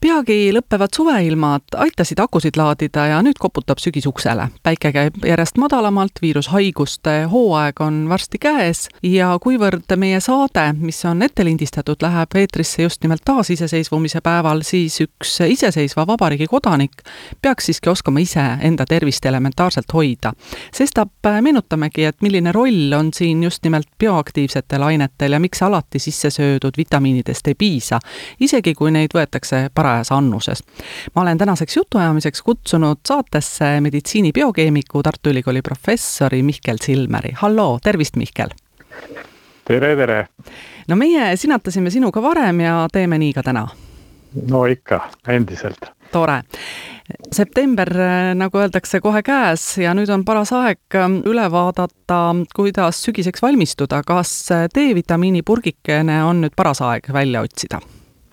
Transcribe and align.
peagi 0.00 0.52
lõppevad 0.54 0.94
suveilmad 0.96 1.76
aitasid 1.84 2.20
akusid 2.20 2.56
laadida 2.56 3.06
ja 3.06 3.20
nüüd 3.22 3.38
koputab 3.40 3.78
sügis 3.78 4.06
uksele. 4.06 4.48
päike 4.62 4.92
käib 4.92 5.24
järjest 5.26 5.58
madalamalt, 5.58 6.22
viirushaiguste 6.22 7.24
hooaeg 7.32 7.80
on 7.80 8.08
varsti 8.08 8.38
käes 8.38 8.88
ja 9.02 9.38
kuivõrd 9.42 9.96
meie 9.96 10.20
saade, 10.20 10.72
mis 10.78 11.04
on 11.04 11.22
ette 11.22 11.44
lindistatud, 11.44 11.96
läheb 12.02 12.36
eetrisse 12.36 12.82
just 12.82 13.02
nimelt 13.02 13.22
taasiseseisvumise 13.24 14.20
päeval, 14.20 14.62
siis 14.62 15.00
üks 15.00 15.38
iseseisva 15.46 16.06
vabariigi 16.06 16.46
kodanik 16.46 17.02
peaks 17.42 17.66
siiski 17.70 17.90
oskama 17.90 18.20
ise 18.20 18.44
enda 18.60 18.86
tervist 18.86 19.26
elementaarselt 19.26 19.92
hoida. 19.94 20.32
sestap 20.74 21.12
meenutamegi, 21.40 22.04
et 22.04 22.22
milline 22.22 22.52
roll 22.52 22.92
on 22.98 23.12
siin 23.14 23.42
just 23.42 23.64
nimelt 23.64 23.88
bioaktiivsetel 23.98 24.82
ainetel 24.82 25.32
ja 25.32 25.40
miks 25.40 25.62
alati 25.62 25.98
sisse 25.98 26.30
söödud 26.30 26.76
vitamiinidest 26.76 27.46
ei 27.48 27.54
piisa, 27.54 28.00
isegi 28.40 28.74
kui 28.74 28.90
neid 28.90 29.14
võetakse 29.14 29.61
parajas 29.74 30.12
annuses. 30.12 30.64
ma 31.14 31.22
olen 31.22 31.38
tänaseks 31.38 31.76
jutuajamiseks 31.76 32.42
kutsunud 32.42 32.98
saatesse 33.08 33.80
meditsiini 33.80 34.32
biokeemiku, 34.32 35.02
Tartu 35.02 35.30
Ülikooli 35.30 35.62
professori 35.62 36.42
Mihkel 36.42 36.76
Silmeri. 36.80 37.32
halloo, 37.34 37.78
tervist, 37.82 38.16
Mihkel! 38.16 38.48
tere, 39.64 39.96
tere! 39.96 40.26
no 40.88 40.96
meie 40.96 41.36
sinatasime 41.36 41.90
sinuga 41.90 42.22
varem 42.22 42.60
ja 42.60 42.86
teeme 42.92 43.18
nii 43.18 43.32
ka 43.32 43.42
täna. 43.42 43.66
no 44.48 44.64
ikka, 44.66 45.00
endiselt. 45.28 45.90
tore. 46.12 46.42
september, 47.32 47.90
nagu 48.34 48.58
öeldakse, 48.58 49.00
kohe 49.00 49.22
käes 49.22 49.78
ja 49.78 49.94
nüüd 49.94 50.10
on 50.12 50.24
paras 50.24 50.52
aeg 50.56 51.00
üle 51.28 51.48
vaadata, 51.50 52.20
kuidas 52.54 53.02
sügiseks 53.04 53.42
valmistuda. 53.42 54.02
kas 54.06 54.48
D-vitamiini 54.74 55.42
purgikene 55.42 56.22
on 56.24 56.44
nüüd 56.46 56.56
paras 56.56 56.82
aeg 56.82 57.12
välja 57.12 57.42
otsida? 57.42 57.80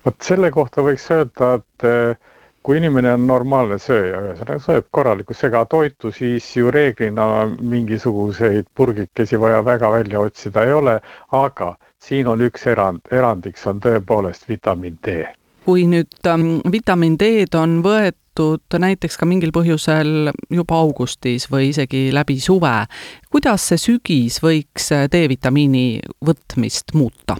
Vot 0.05 0.21
selle 0.23 0.51
kohta 0.51 0.83
võiks 0.85 1.07
öelda, 1.13 1.53
et 1.59 1.87
eh, 1.87 2.29
kui 2.63 2.77
inimene 2.79 3.13
on 3.15 3.25
normaalne 3.27 3.79
sööja, 3.81 4.19
ühesõnaga 4.27 4.61
sööb 4.63 4.87
korralikku 4.91 5.35
segatoitu, 5.37 6.11
siis 6.15 6.47
ju 6.57 6.71
reeglina 6.71 7.47
mingisuguseid 7.59 8.69
purgikesi 8.75 9.39
vaja 9.39 9.63
väga 9.65 9.91
välja 9.91 10.21
otsida 10.21 10.65
ei 10.67 10.75
ole, 10.75 10.99
aga 11.31 11.73
siin 12.03 12.27
on 12.27 12.43
üks 12.45 12.67
erand, 12.69 13.03
erandiks 13.11 13.67
on 13.67 13.81
tõepoolest 13.83 14.49
vitamiin 14.49 14.99
D. 15.05 15.19
kui 15.65 15.85
nüüd 15.85 16.25
ähm, 16.27 16.59
vitamiin 16.71 17.17
D-d 17.19 17.57
on 17.59 17.79
võetud 17.85 18.79
näiteks 18.79 19.19
ka 19.19 19.27
mingil 19.27 19.51
põhjusel 19.53 20.31
juba 20.49 20.79
augustis 20.79 21.49
või 21.51 21.69
isegi 21.73 22.07
läbi 22.15 22.39
suve, 22.41 22.87
kuidas 23.29 23.67
see 23.69 23.81
sügis 23.81 24.39
võiks 24.43 24.89
D-vitamiini 25.11 26.01
võtmist 26.25 26.95
muuta? 26.95 27.37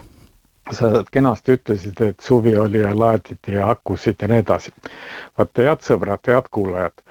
Sa 0.71 1.03
kenasti 1.11 1.57
ütlesid, 1.57 2.01
et 2.01 2.19
suvi 2.19 2.55
oli 2.57 2.81
ja 2.81 2.93
laaditi 2.99 3.55
ja 3.57 3.69
akusid 3.69 4.21
ja 4.21 4.27
nii 4.27 4.43
edasi. 4.43 4.73
vaata, 5.37 5.61
head 5.61 5.85
sõbrad, 5.85 6.23
head 6.27 6.49
kuulajad, 6.51 7.03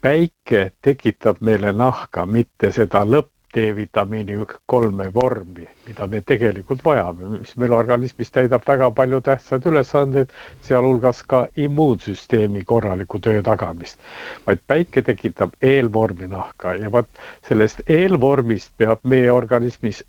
päike 0.00 0.70
tekitab 0.82 1.40
meile 1.40 1.72
nahka, 1.72 2.26
mitte 2.26 2.72
seda 2.72 3.04
lõpp 3.04 3.30
D-vitamiini 3.54 4.34
kolme 4.66 5.06
vormi, 5.14 5.66
mida 5.86 6.06
me 6.10 6.20
tegelikult 6.26 6.80
vajame, 6.84 7.28
mis 7.38 7.52
meil 7.62 7.74
organismis 7.76 8.32
täidab 8.34 8.64
väga 8.66 8.88
palju 8.96 9.20
tähtsaid 9.28 9.68
ülesandeid, 9.70 10.32
sealhulgas 10.66 11.20
ka 11.30 11.44
immuunsüsteemi 11.66 12.64
korraliku 12.66 13.20
töö 13.22 13.42
tagamist. 13.46 14.00
vaid 14.46 14.64
päike 14.66 15.02
tekitab 15.02 15.54
eelvormi 15.62 16.26
nahka 16.34 16.74
ja 16.74 16.90
vot 16.92 17.22
sellest 17.48 17.84
eelvormist 17.86 18.72
peab 18.78 19.06
meie 19.14 19.30
organismis 19.32 20.02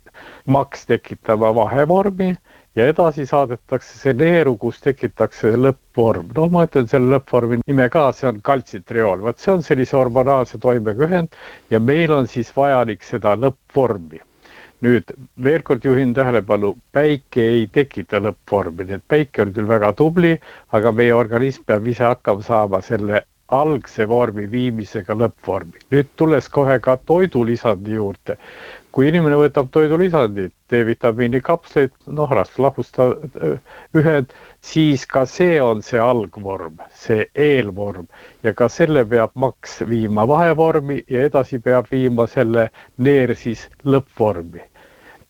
maks 0.46 0.86
tekitama 0.86 1.54
vahevormi 1.54 2.34
ja 2.76 2.86
edasi 2.92 3.24
saadetakse 3.26 3.98
see 3.98 4.14
neeru, 4.16 4.54
kus 4.60 4.78
tekitakse 4.84 5.54
lõppvorm. 5.56 6.30
no 6.36 6.46
ma 6.52 6.66
ütlen 6.68 6.88
selle 6.90 7.16
lõppvormi 7.16 7.60
nime 7.64 7.88
ka, 7.92 8.10
see 8.12 8.28
on 8.28 8.40
kaltsitriool, 8.44 9.22
vot 9.24 9.40
see 9.40 9.54
on 9.54 9.64
sellise 9.66 9.96
hormonaalse 9.96 10.60
toimega 10.62 11.08
ühend 11.08 11.38
ja 11.72 11.80
meil 11.80 12.12
on 12.12 12.28
siis 12.28 12.52
vajalik 12.56 13.04
seda 13.04 13.36
lõppvormi. 13.40 14.20
nüüd 14.84 15.14
veel 15.44 15.62
kord 15.64 15.84
juhin 15.88 16.12
tähelepanu, 16.14 16.74
päike 16.92 17.46
ei 17.54 17.64
tekita 17.72 18.20
lõppvormi, 18.20 18.84
nii 18.84 18.98
et 19.00 19.06
päike 19.08 19.46
on 19.46 19.54
küll 19.56 19.68
väga 19.68 19.94
tubli, 19.96 20.34
aga 20.76 20.92
meie 20.92 21.14
organism 21.16 21.64
peab 21.66 21.86
ise 21.88 22.04
hakkama 22.04 22.44
saama 22.44 22.82
selle 22.84 23.24
algse 23.48 24.08
vormi 24.08 24.50
viimisega 24.50 25.14
lõppvormi. 25.14 25.80
nüüd 25.90 26.12
tulles 26.16 26.48
kohe 26.48 26.78
ka 26.80 26.96
toidulisandi 26.96 27.96
juurde, 27.96 28.36
kui 28.96 29.10
inimene 29.10 29.36
võtab 29.36 29.66
toidulisandit, 29.74 30.54
D-vitamiini 30.72 31.42
kapsleid, 31.44 31.90
noh, 32.16 32.30
rasvlahusta 32.32 33.10
ühed, 34.00 34.32
siis 34.64 35.04
ka 35.10 35.26
see 35.28 35.58
on 35.60 35.82
see 35.84 36.00
algvorm, 36.00 36.80
see 36.96 37.26
eelvorm. 37.48 38.06
Ja 38.46 38.54
ka 38.56 38.70
selle 38.72 39.04
peab 39.10 39.36
maks 39.36 39.82
viima 39.90 40.24
vahevormi 40.30 41.02
ja 41.12 41.26
edasi 41.28 41.60
peab 41.60 41.92
viima 41.92 42.24
selle 42.38 42.70
neer 42.96 43.36
siis 43.36 43.68
lõppvormi. 43.84 44.64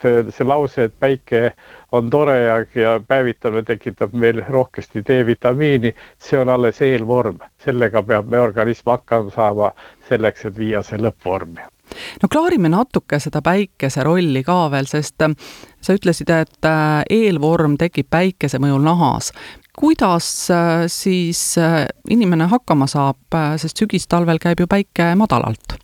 see 0.06 0.44
lause, 0.46 0.84
et 0.86 0.94
päike 1.00 1.54
on 1.90 2.10
tore 2.10 2.34
ja, 2.38 2.56
ja 2.78 2.98
päevitamine 3.08 3.64
tekitab 3.66 4.12
meil 4.14 4.44
rohkesti 4.48 5.02
D-vitamiini, 5.02 5.94
see 6.18 6.38
on 6.38 6.52
alles 6.54 6.82
eelvorm, 6.86 7.40
sellega 7.64 8.02
peab 8.02 8.30
meie 8.30 8.46
organism 8.46 8.92
hakkama 8.94 9.34
saama 9.34 9.72
selleks, 10.08 10.44
et 10.44 10.58
viia 10.58 10.84
see 10.86 11.02
lõppvormi 11.02 11.64
no 12.22 12.28
klaarime 12.32 12.70
natuke 12.72 13.20
seda 13.22 13.42
päikese 13.44 14.04
rolli 14.06 14.42
ka 14.46 14.66
veel, 14.72 14.88
sest 14.90 15.22
äh, 15.24 15.34
sa 15.80 15.96
ütlesid, 15.96 16.30
et 16.32 16.68
äh, 16.68 17.04
eelvorm 17.10 17.76
tekib 17.80 18.10
päikese 18.10 18.60
mõjul 18.62 18.84
nahas. 18.86 19.32
kuidas 19.76 20.50
äh, 20.50 20.86
siis 20.88 21.56
inimene 22.10 22.48
hakkama 22.52 22.86
saab, 22.86 23.38
sest 23.60 23.76
sügistalvel 23.82 24.40
käib 24.42 24.60
ju 24.60 24.66
päike 24.66 25.14
madalalt? 25.16 25.78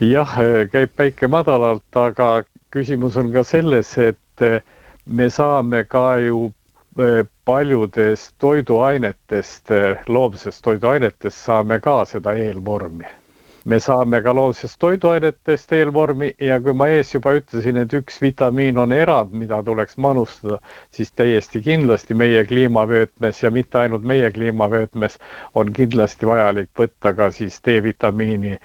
jah, 0.00 0.38
käib 0.72 0.96
päike 0.96 1.28
madalalt, 1.28 1.96
aga 1.96 2.42
küsimus 2.72 3.16
on 3.16 3.32
ka 3.32 3.44
selles, 3.44 3.96
et 3.98 4.48
me 5.06 5.30
saame 5.30 5.84
ka 5.84 6.18
ju 6.18 6.50
paljudest 7.44 8.34
toiduainetest, 8.38 9.72
loomsest 10.08 10.62
toiduainetest 10.62 11.38
saame 11.46 11.80
ka 11.80 12.02
seda 12.04 12.34
eelvormi 12.36 13.21
me 13.64 13.78
saame 13.80 14.18
ka 14.22 14.32
loomsest 14.34 14.76
toiduainetest 14.82 15.72
eelvormi 15.76 16.30
ja 16.46 16.56
kui 16.62 16.72
ma 16.78 16.88
ees 16.90 17.12
juba 17.14 17.34
ütlesin, 17.38 17.76
et 17.82 17.92
üks 17.94 18.16
vitamiin 18.22 18.78
on 18.82 18.92
erand, 18.96 19.30
mida 19.42 19.60
tuleks 19.68 19.96
manustada, 20.06 20.58
siis 20.90 21.12
täiesti 21.12 21.62
kindlasti 21.62 22.16
meie 22.18 22.42
kliimavöötmes 22.48 23.42
ja 23.44 23.50
mitte 23.54 23.78
ainult 23.84 24.02
meie 24.12 24.30
kliimavöötmes 24.34 25.18
on 25.54 25.70
kindlasti 25.78 26.26
vajalik 26.26 26.70
võtta 26.78 27.14
ka 27.20 27.30
siis 27.38 27.60
D-vitamiini 27.66 28.56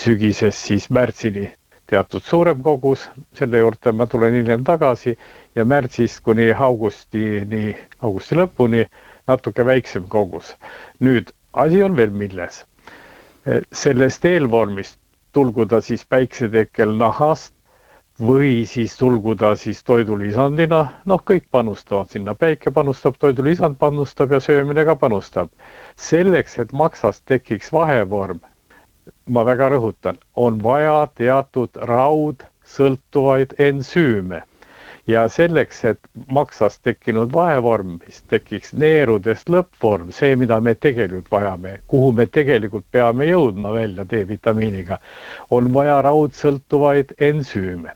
sügisest 0.00 0.64
siis 0.70 0.88
märtsini 0.90 1.50
teatud 1.88 2.24
suurem 2.24 2.62
kogus, 2.64 3.04
selle 3.36 3.60
juurde 3.62 3.92
ma 3.96 4.06
tulen 4.06 4.34
hiljem 4.40 4.64
tagasi 4.64 5.16
ja 5.56 5.64
märtsist 5.64 6.20
kuni 6.24 6.50
augustini, 6.52 7.76
augusti 8.00 8.36
lõpuni 8.40 8.84
natuke 9.28 9.64
väiksem 9.64 10.08
kogus. 10.08 10.54
nüüd 11.00 11.32
asi 11.52 11.82
on 11.82 11.96
veel 11.96 12.10
milles 12.12 12.64
sellest 13.72 14.24
eelvormist, 14.24 14.98
tulgu 15.32 15.66
ta 15.66 15.80
siis 15.80 16.04
päiksetekkel 16.06 16.96
nahast 16.98 17.54
või 18.20 18.66
siis 18.66 18.96
tulgu 18.98 19.34
ta 19.38 19.52
siis 19.56 19.82
toidulisandina, 19.86 20.80
noh, 21.06 21.22
kõik 21.30 21.46
panustavad 21.50 22.10
sinna, 22.10 22.34
päike 22.34 22.70
panustab, 22.74 23.14
toidulisand 23.18 23.78
panustab 23.78 24.32
ja 24.34 24.40
söömine 24.40 24.84
ka 24.84 24.96
panustab. 24.96 25.50
selleks, 25.96 26.58
et 26.58 26.72
maksast 26.72 27.22
tekiks 27.26 27.72
vahevorm, 27.72 28.40
ma 29.28 29.44
väga 29.44 29.68
rõhutan, 29.68 30.18
on 30.36 30.62
vaja 30.62 31.08
teatud 31.14 31.70
raudsõltuvaid 31.76 33.54
ensüüme 33.58 34.42
ja 35.08 35.24
selleks, 35.32 35.84
et 35.88 36.00
maksast 36.32 36.82
tekkinud 36.84 37.32
vahevormist 37.32 38.26
tekiks 38.28 38.74
neerudest 38.76 39.48
lõppvorm, 39.48 40.12
see, 40.12 40.36
mida 40.36 40.60
me 40.60 40.74
tegelikult 40.76 41.30
vajame, 41.32 41.78
kuhu 41.88 42.12
me 42.12 42.26
tegelikult 42.26 42.84
peame 42.92 43.28
jõudma 43.30 43.72
välja 43.72 44.04
D-vitamiiniga, 44.10 44.98
on 45.50 45.72
vaja 45.74 46.02
raudsõltuvaid 46.04 47.16
ensüüme. 47.30 47.94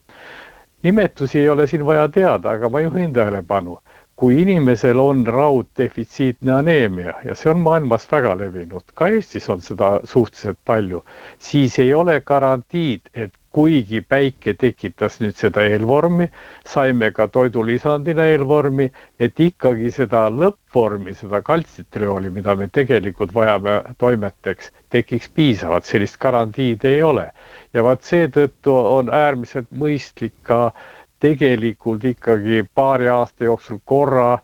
nimetusi 0.83 1.39
ei 1.39 1.49
ole 1.49 1.67
siin 1.71 1.85
vaja 1.87 2.09
teada, 2.09 2.57
aga 2.57 2.69
ma 2.69 2.81
juhin 2.81 3.13
tähelepanu, 3.13 3.77
kui 4.17 4.41
inimesel 4.43 4.99
on 4.99 5.27
rauddefitsiitne 5.27 6.53
aneemia 6.53 7.15
ja 7.25 7.35
see 7.35 7.51
on 7.53 7.61
maailmas 7.61 8.09
väga 8.11 8.35
levinud, 8.39 8.83
ka 8.95 9.09
Eestis 9.09 9.49
on 9.51 9.61
seda 9.61 9.93
suhteliselt 10.05 10.59
palju, 10.65 11.05
siis 11.39 11.79
ei 11.79 11.95
ole 11.95 12.21
garantiid, 12.21 13.13
et 13.15 13.33
kuigi 13.53 14.01
päike 14.09 14.55
tekitas 14.59 15.19
nüüd 15.21 15.37
seda 15.37 15.65
eelvormi, 15.69 16.29
saime 16.69 17.11
ka 17.13 17.27
toidulisandina 17.29 18.25
eelvormi, 18.33 18.89
et 19.21 19.41
ikkagi 19.41 19.91
seda 19.93 20.25
lõppvormi, 20.33 21.15
seda 21.19 21.43
kaltsitriooli, 21.45 22.31
mida 22.33 22.57
me 22.57 22.69
tegelikult 22.73 23.35
vajame 23.37 23.77
toimeteks, 23.99 24.73
tekiks 24.91 25.29
piisavalt, 25.37 25.85
sellist 25.89 26.19
garantiid 26.23 26.85
ei 26.89 27.03
ole. 27.03 27.29
ja 27.75 27.85
vaat 27.85 28.03
seetõttu 28.05 28.73
on 28.77 29.13
äärmiselt 29.15 29.69
mõistlik 29.73 30.35
ka 30.43 30.73
tegelikult 31.21 32.05
ikkagi 32.05 32.65
paari 32.75 33.09
aasta 33.09 33.45
jooksul 33.45 33.79
korra 33.85 34.39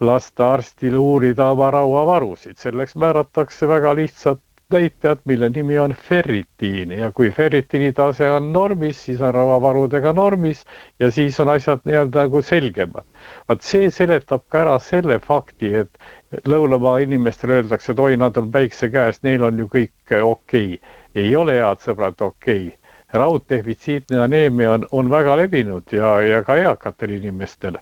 lasta 0.00 0.52
arstil 0.52 0.96
uurida 1.00 1.50
oma 1.54 1.70
rauavarusid, 1.70 2.58
selleks 2.60 2.96
määratakse 3.00 3.68
väga 3.68 3.94
lihtsad 3.96 4.40
näitajat, 4.72 5.20
mille 5.24 5.48
nimi 5.48 5.78
on 5.78 5.92
ferritiin 5.92 6.90
ja 6.92 7.12
kui 7.12 7.30
ferritiini 7.30 7.92
tase 7.92 8.30
on 8.30 8.52
normis, 8.52 9.04
siis 9.04 9.20
on 9.20 9.34
rauavarudega 9.34 10.12
normis 10.12 10.64
ja 11.00 11.10
siis 11.10 11.40
on 11.40 11.48
asjad 11.48 11.84
nii-öelda 11.84 12.24
nagu 12.26 12.42
selgemad. 12.42 13.04
vot 13.48 13.62
see 13.62 13.90
seletab 13.90 14.42
ka 14.48 14.64
ära 14.64 14.78
selle 14.78 15.18
fakti, 15.22 15.70
et 15.82 16.48
lõunamaa 16.50 16.98
inimestele 17.04 17.60
öeldakse, 17.60 17.92
et 17.92 18.02
oi, 18.02 18.16
nad 18.16 18.36
on 18.36 18.50
päikse 18.50 18.90
käes, 18.90 19.22
neil 19.22 19.46
on 19.46 19.58
ju 19.58 19.68
kõik 19.76 20.16
okei 20.22 20.72
okay.. 20.74 20.96
ei 21.14 21.36
ole, 21.36 21.60
head 21.62 21.86
sõbrad, 21.86 22.18
okei 22.20 22.66
okay. 22.66 22.78
rauddefitsiitne 23.14 24.18
aneemia 24.26 24.72
on, 24.72 24.88
on 24.90 25.10
väga 25.10 25.36
levinud 25.44 25.94
ja, 25.94 26.16
ja 26.26 26.42
ka 26.42 26.58
eakatel 26.64 27.14
inimestel 27.20 27.78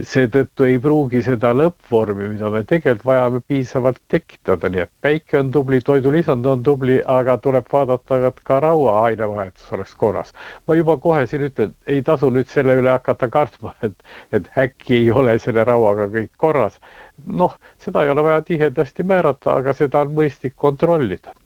seetõttu 0.00 0.64
ei 0.64 0.78
pruugi 0.80 1.20
seda 1.24 1.50
lõppvormi, 1.56 2.30
mida 2.32 2.48
me 2.50 2.62
tegelikult 2.64 3.04
vajame, 3.10 3.40
piisavalt 3.48 3.98
tekitada, 4.08 4.70
nii 4.72 4.84
et 4.86 4.92
päike 5.04 5.38
on 5.42 5.50
tubli, 5.52 5.80
toidulisand 5.84 6.46
on 6.48 6.62
tubli, 6.64 6.96
aga 7.04 7.36
tuleb 7.44 7.68
vaadata, 7.72 8.22
et 8.28 8.40
ka 8.48 8.60
raua 8.64 8.94
ainevahetus 9.02 9.72
oleks 9.76 9.94
korras. 10.00 10.32
ma 10.66 10.78
juba 10.78 10.96
kohe 10.96 11.26
siin 11.26 11.44
ütlen, 11.50 11.74
ei 11.86 12.02
tasu 12.02 12.30
nüüd 12.30 12.48
selle 12.48 12.78
üle 12.80 12.90
hakata 12.90 13.28
kartma, 13.28 13.74
et, 13.86 13.94
et 14.32 14.48
äkki 14.58 15.02
ei 15.02 15.12
ole 15.12 15.38
selle 15.38 15.64
rauaga 15.68 16.08
kõik 16.08 16.32
korras. 16.36 16.80
noh, 17.26 17.58
seda 17.78 18.04
ei 18.04 18.10
ole 18.10 18.24
vaja 18.24 18.42
tihedasti 18.42 19.04
määrata, 19.04 19.58
aga 19.60 19.76
seda 19.76 20.06
on 20.06 20.16
mõistlik 20.16 20.56
kontrollida 20.56 21.36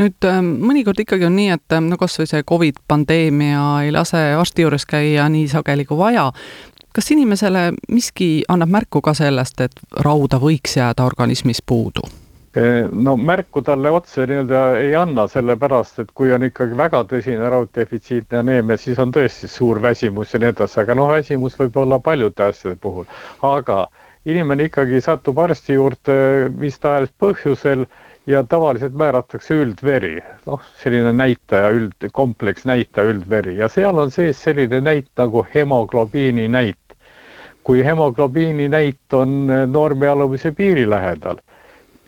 nüüd 0.00 0.24
ähm, 0.24 0.54
mõnikord 0.64 1.00
ikkagi 1.00 1.26
on 1.28 1.34
nii, 1.36 1.50
et 1.56 1.76
ähm, 1.76 1.90
no 1.92 1.98
kas 2.00 2.14
või 2.20 2.28
see 2.30 2.44
Covid 2.48 2.78
pandeemia 2.88 3.64
ei 3.84 3.92
lase 3.92 4.20
arsti 4.36 4.64
juures 4.64 4.86
käia 4.88 5.26
nii 5.28 5.48
sageli 5.52 5.84
kui 5.84 5.98
vaja 5.98 6.30
kas 6.98 7.12
inimesele 7.14 7.60
miski 7.94 8.42
annab 8.50 8.72
märku 8.74 8.98
ka 9.06 9.12
sellest, 9.14 9.60
et 9.62 9.76
rauda 10.02 10.40
võiks 10.42 10.72
jääda 10.80 11.04
organismis 11.06 11.62
puudu? 11.62 12.02
no 12.90 13.12
märku 13.16 13.60
talle 13.62 13.90
otse 13.94 14.24
nii-öelda 14.26 14.62
ei 14.80 14.96
anna, 14.98 15.28
sellepärast 15.30 16.00
et 16.02 16.08
kui 16.16 16.32
on 16.34 16.42
ikkagi 16.42 16.74
väga 16.80 17.04
tõsine 17.06 17.50
rauddefitsiitne 17.52 18.40
aneemia, 18.40 18.76
siis 18.82 18.98
on 18.98 19.12
tõesti 19.14 19.46
suur 19.52 19.78
väsimus 19.84 20.34
ja 20.34 20.40
nii 20.42 20.50
edasi, 20.50 20.80
aga 20.82 20.96
noh, 20.98 21.12
väsimus 21.12 21.54
võib 21.60 21.78
olla 21.78 22.00
paljude 22.02 22.48
asjade 22.48 22.74
puhul, 22.82 23.06
aga 23.46 23.84
inimene 24.26 24.66
ikkagi 24.66 24.98
satub 25.04 25.38
arsti 25.44 25.78
juurde 25.78 26.18
mis 26.58 26.80
tahes 26.82 27.14
põhjusel 27.22 27.86
ja 28.26 28.42
tavaliselt 28.42 28.98
määratakse 28.98 29.60
üldveri, 29.62 30.16
noh, 30.50 30.66
selline 30.82 31.14
näitaja, 31.14 31.70
üld, 31.78 32.10
kompleksnäitaja 32.12 33.14
üldveri. 33.14 33.54
Ja 33.62 33.70
seal 33.70 34.02
on 34.02 34.10
sees 34.10 34.42
selline 34.42 34.82
näit 34.82 35.12
nagu 35.20 35.46
hemoglobiini 35.54 36.48
näit 36.50 36.87
kui 37.68 37.82
hemoglobiini 37.84 38.68
näit 38.72 39.12
on 39.12 39.50
eh, 39.52 39.66
normi 39.68 40.08
alumise 40.08 40.54
piiri 40.56 40.86
lähedal, 40.88 41.36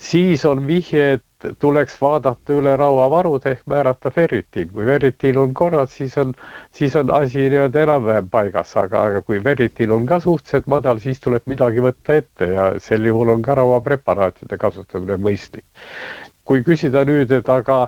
siis 0.01 0.45
on 0.49 0.63
vihje, 0.67 1.19
et 1.19 1.49
tuleks 1.61 1.99
vaadata 2.01 2.57
üle 2.57 2.73
rauavarud 2.81 3.45
ehk 3.51 3.61
määrata 3.69 4.11
ferritiin. 4.11 4.71
kui 4.73 4.87
ferritiin 4.89 5.39
on 5.39 5.53
korras, 5.55 5.93
siis 5.97 6.17
on, 6.19 6.33
siis 6.73 6.97
on 6.97 7.13
asi 7.13 7.45
nii-öelda 7.53 7.83
enam-vähem 7.85 8.31
paigas, 8.33 8.73
aga, 8.77 9.03
aga 9.11 9.23
kui 9.23 9.41
ferritiin 9.45 9.93
on 9.93 10.07
ka 10.09 10.21
suhteliselt 10.21 10.67
madal, 10.67 10.99
siis 11.05 11.21
tuleb 11.21 11.45
midagi 11.53 11.85
võtta 11.85 12.17
ette 12.23 12.49
ja 12.55 12.67
sel 12.81 13.05
juhul 13.13 13.37
on 13.37 13.45
ka 13.45 13.61
rauapreparaatide 13.61 14.57
kasutamine 14.65 15.21
mõistlik. 15.21 15.65
kui 16.45 16.65
küsida 16.65 17.05
nüüd, 17.05 17.31
et 17.37 17.49
aga 17.49 17.83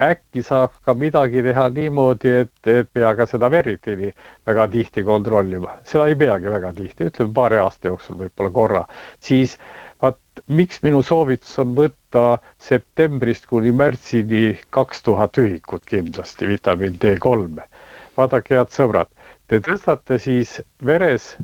äkki 0.00 0.42
saab 0.42 0.72
ka 0.84 0.94
midagi 0.98 1.42
teha 1.42 1.68
niimoodi, 1.70 2.30
et, 2.42 2.52
et 2.66 2.88
pea 2.92 3.14
ka 3.14 3.26
seda 3.30 3.50
veritiini 3.50 4.10
väga 4.46 4.66
tihti 4.72 5.04
kontrollima, 5.06 5.76
seda 5.86 6.08
ei 6.10 6.16
peagi 6.18 6.50
väga 6.50 6.72
tihti, 6.74 7.10
ütleme 7.12 7.34
paari 7.36 7.60
aasta 7.62 7.92
jooksul 7.92 8.18
võib-olla 8.24 8.50
korra, 8.58 8.82
siis 9.22 9.56
vaat 10.02 10.18
miks 10.48 10.82
minu 10.82 11.02
soovitus 11.06 11.54
on 11.62 11.76
võtta 11.78 12.24
septembrist 12.58 13.46
kuni 13.46 13.72
märtsini 13.72 14.44
kaks 14.74 15.02
tuhat 15.06 15.38
ühikut 15.38 15.86
kindlasti 15.86 16.50
vitamiin 16.50 16.98
D3-e. 16.98 17.68
vaadake, 18.16 18.58
head 18.58 18.74
sõbrad, 18.74 19.10
te 19.46 19.60
tõstate 19.62 20.18
siis 20.18 20.58
veres 20.82 21.36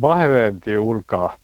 vahevööndi 0.00 0.78
hulga 0.78 1.34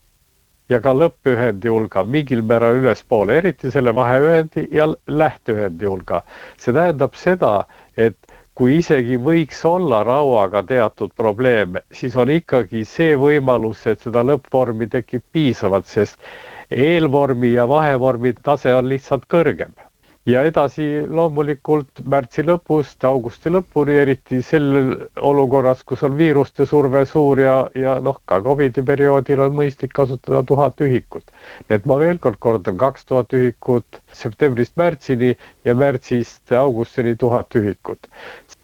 ja 0.71 0.79
ka 0.81 0.93
lõppühendi 0.95 1.71
hulga 1.73 2.05
mingil 2.07 2.43
määral 2.47 2.79
ülespoole, 2.81 3.39
eriti 3.43 3.71
selle 3.75 3.95
vaheühendi 3.95 4.69
ja 4.73 4.87
lähteühendi 5.07 5.87
hulga. 5.91 6.23
see 6.59 6.75
tähendab 6.77 7.19
seda, 7.19 7.65
et 7.97 8.17
kui 8.55 8.79
isegi 8.79 9.19
võiks 9.19 9.65
olla 9.65 10.03
rauaga 10.05 10.63
teatud 10.63 11.13
probleeme, 11.17 11.83
siis 11.93 12.17
on 12.17 12.31
ikkagi 12.31 12.85
see 12.85 13.17
võimalus, 13.17 13.87
et 13.87 14.01
seda 14.07 14.23
lõppvormi 14.33 14.89
tekib 14.95 15.23
piisavalt, 15.33 15.87
sest 15.87 16.19
eelvormi 16.71 17.55
ja 17.55 17.69
vahevormi 17.69 18.35
tase 18.43 18.75
on 18.75 18.89
lihtsalt 18.89 19.27
kõrgem 19.27 19.75
ja 20.29 20.43
edasi 20.45 20.85
loomulikult 21.09 22.03
märtsi 22.13 22.43
lõpust 22.45 23.05
augusti 23.09 23.49
lõpuni, 23.53 23.95
eriti 24.03 24.43
sel 24.45 24.67
olukorras, 25.17 25.81
kus 25.89 26.03
on 26.05 26.17
viiruste 26.19 26.67
surve 26.69 27.07
suur 27.09 27.41
ja, 27.41 27.55
ja 27.75 27.95
noh, 28.05 28.19
ka 28.29 28.41
Covidi 28.45 28.85
perioodil 28.85 29.41
on 29.47 29.55
mõistlik 29.57 29.95
kasutada 29.97 30.43
tuhat 30.47 30.81
ühikut. 30.85 31.33
et 31.71 31.87
ma 31.89 31.97
veel 32.03 32.19
kord 32.19 32.37
kordan, 32.39 32.77
kaks 32.77 33.09
tuhat 33.09 33.33
ühikut 33.33 34.03
septembrist 34.13 34.77
märtsini 34.77 35.33
ja 35.65 35.75
märtsist 35.75 36.53
augustini 36.53 37.17
tuhat 37.17 37.57
ühikut. 37.57 38.07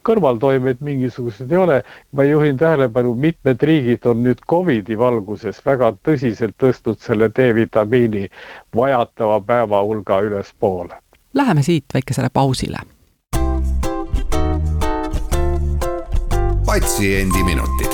kõrvaltoimeid 0.04 0.84
mingisuguseid 0.84 1.52
ei 1.52 1.58
ole, 1.58 1.80
ma 2.12 2.28
juhin 2.28 2.60
tähelepanu, 2.60 3.14
mitmed 3.14 3.62
riigid 3.62 4.04
on 4.06 4.22
nüüd 4.28 4.44
Covidi 4.44 4.98
valguses 4.98 5.64
väga 5.64 5.94
tõsiselt 6.04 6.60
tõstnud 6.60 7.00
selle 7.00 7.32
D-vitamiini 7.32 8.28
vajatava 8.76 9.40
päeva 9.40 9.82
hulga 9.88 10.20
ülespoole 10.28 11.00
Läheme 11.36 11.62
siit 11.62 11.84
väikesele 11.94 12.28
pausile. 12.32 12.76
patsiendiminutid. 16.66 17.92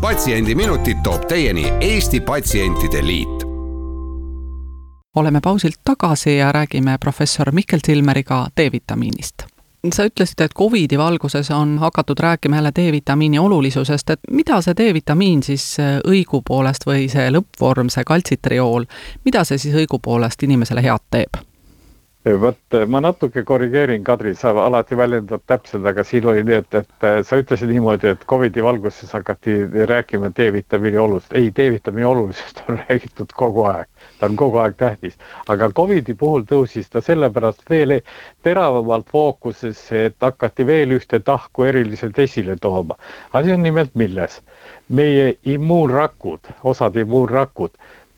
patsiendiminutid 0.00 0.96
toob 1.02 1.26
teieni 1.28 1.72
Eesti 1.80 2.20
Patsientide 2.20 3.06
Liit 3.06 3.46
oleme 5.16 5.40
pausilt 5.40 5.80
tagasi 5.84 6.36
ja 6.36 6.52
räägime 6.52 6.98
professor 6.98 7.52
Mikkel 7.52 7.80
Silmeriga 7.86 8.46
D-vitamiinist. 8.56 9.34
sa 9.94 10.04
ütlesid, 10.04 10.40
et 10.40 10.54
Covidi 10.54 10.98
valguses 10.98 11.50
on 11.50 11.78
hakatud 11.78 12.18
rääkima 12.18 12.56
jälle 12.56 12.72
D-vitamiini 12.76 13.38
olulisusest, 13.38 14.10
et 14.10 14.20
mida 14.30 14.60
see 14.60 14.74
D-vitamiin 14.76 15.42
siis 15.42 15.76
õigupoolest 16.06 16.86
või 16.86 17.08
see 17.08 17.30
lõppvorm, 17.30 17.88
see 17.88 18.04
kaltsitriool, 18.04 18.84
mida 19.24 19.44
see 19.44 19.58
siis 19.58 19.74
õigupoolest 19.74 20.42
inimesele 20.42 20.82
head 20.82 21.06
teeb? 21.10 21.46
Vot 22.34 22.76
ma 22.90 23.00
natuke 23.00 23.44
korrigeerin, 23.46 24.02
Kadri, 24.04 24.34
sa 24.34 24.50
alati 24.64 24.96
väljendad 24.98 25.44
täpselt, 25.46 25.86
aga 25.86 26.02
siin 26.04 26.26
oli 26.26 26.42
nii, 26.46 26.56
et, 26.58 26.74
et 26.80 27.06
sa 27.28 27.38
ütlesid 27.38 27.70
niimoodi, 27.70 28.08
et 28.10 28.24
Covidi 28.26 28.64
valguses 28.64 29.12
hakati 29.14 29.54
rääkima 29.90 30.32
D-vitamiini 30.34 30.98
olulisust. 30.98 31.36
ei, 31.38 31.52
D-vitamiini 31.56 32.08
olulisust 32.08 32.62
on 32.68 32.80
räägitud 32.88 33.34
kogu 33.36 33.68
aeg, 33.70 33.86
ta 34.18 34.26
on 34.26 34.36
kogu 34.36 34.58
aeg 34.58 34.74
tähtis, 34.76 35.14
aga 35.48 35.70
Covidi 35.70 36.14
puhul 36.18 36.42
tõusis 36.50 36.90
ta 36.90 37.00
sellepärast 37.00 37.62
veel 37.70 38.00
teravamalt 38.42 39.06
fookusesse, 39.14 40.04
et 40.10 40.16
hakati 40.20 40.66
veel 40.66 40.96
ühte 40.98 41.20
tahku 41.22 41.68
eriliselt 41.70 42.18
esile 42.18 42.56
tooma. 42.60 42.98
asi 43.32 43.52
on 43.52 43.62
nimelt 43.62 43.94
milles? 43.94 44.40
meie 44.88 45.36
immuunrakud, 45.44 46.50
osad 46.64 46.96
immuunrakud 46.96 47.72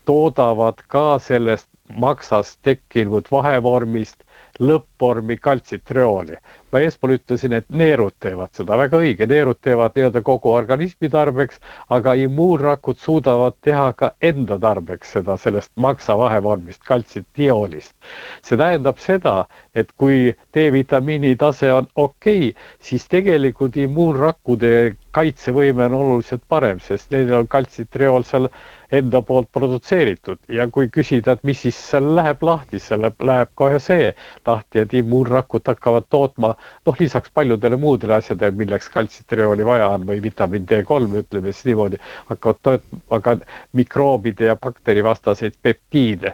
toodavad 0.09 0.81
ka 0.87 1.19
sellest 1.21 1.68
maksast 1.95 2.59
tekkinud 2.63 3.27
vahevormist 3.31 4.23
lõppvormi 4.59 5.37
kaltsitriooli. 5.39 6.37
ma 6.71 6.79
eespool 6.85 7.15
ütlesin, 7.15 7.53
et 7.57 7.65
neerud 7.73 8.13
teevad 8.21 8.51
seda, 8.53 8.75
väga 8.77 8.99
õige, 9.01 9.25
neerud 9.25 9.57
teevad 9.65 9.95
nii-öelda 9.97 10.21
kogu 10.21 10.51
organismi 10.53 11.09
tarbeks, 11.09 11.57
aga 11.89 12.13
immuunrakud 12.13 12.99
suudavad 13.01 13.55
teha 13.65 13.87
ka 13.97 14.11
enda 14.21 14.59
tarbeks 14.59 15.15
seda 15.17 15.37
sellest 15.37 15.71
maksa 15.75 16.17
vahevormist, 16.17 16.83
kaltsitioolist. 16.85 17.95
see 18.43 18.57
tähendab 18.57 18.99
seda, 19.01 19.45
et 19.73 19.91
kui 19.97 20.35
D-vitamiini 20.53 21.35
tase 21.37 21.71
on 21.73 21.87
okei 21.95 22.49
okay,, 22.49 22.63
siis 22.79 23.07
tegelikult 23.07 23.77
immuunrakkude 23.77 24.95
kaitsevõime 25.11 25.87
on 25.89 25.93
oluliselt 25.93 26.43
parem, 26.47 26.79
sest 26.79 27.09
neil 27.11 27.33
on 27.33 27.47
kaltsitriool 27.47 28.23
seal 28.23 28.49
enda 28.91 29.21
poolt 29.21 29.49
produtseeritud 29.53 30.39
ja 30.53 30.65
kui 30.73 30.89
küsida, 30.93 31.35
et 31.37 31.43
mis 31.47 31.61
siis 31.65 31.77
seal 31.91 32.07
läheb 32.17 32.43
lahti, 32.45 32.79
seal 32.81 33.05
läheb, 33.05 33.51
kohe 33.59 33.79
see 33.83 34.09
lahti, 34.47 34.83
et 34.83 34.95
immuunrakud 35.01 35.65
hakkavad 35.69 36.07
tootma 36.09 36.53
noh, 36.57 36.97
lisaks 36.99 37.31
paljudele 37.33 37.77
muudele 37.77 38.17
asjadele, 38.17 38.57
milleks 38.63 38.89
kaltsitriooli 38.93 39.67
vaja 39.67 39.91
on 39.95 40.07
või 40.09 40.23
vitamiin 40.25 40.65
D3, 40.69 41.11
ütleme 41.23 41.53
siis 41.53 41.69
niimoodi, 41.69 42.01
hakkavad 42.31 42.63
tootma 42.65 43.21
ka 43.25 43.37
mikroobide 43.77 44.49
ja 44.49 44.57
bakterivastaseid 44.57 45.59
peptiide. 45.61 46.33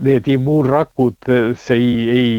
Need 0.00 0.28
immuunrakud, 0.30 1.32
see 1.58 1.76
ei, 1.76 1.94
ei 2.16 2.34